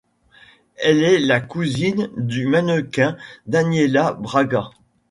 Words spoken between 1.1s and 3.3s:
la cousine du mannequin